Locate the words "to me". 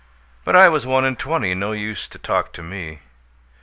2.53-3.01